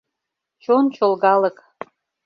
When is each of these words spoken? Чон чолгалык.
Чон 0.63 0.85
чолгалык. 0.95 1.57